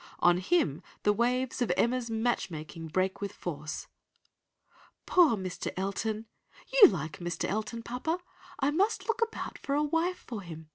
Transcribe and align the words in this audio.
On 0.17 0.39
him 0.39 0.81
the 1.03 1.13
waves 1.13 1.61
of 1.61 1.71
Emma's 1.77 2.09
match 2.09 2.49
making 2.49 2.87
break 2.87 3.21
with 3.21 3.31
force— 3.33 3.85
"'Poor 5.05 5.37
Mr. 5.37 5.71
Elton! 5.77 6.25
You 6.81 6.87
like 6.89 7.19
Mr. 7.19 7.47
Elton, 7.47 7.83
papa! 7.83 8.17
I 8.59 8.71
must 8.71 9.07
look 9.07 9.21
about 9.21 9.59
for 9.59 9.75
a 9.75 9.83
wife 9.83 10.23
for 10.27 10.41
him. 10.41 10.69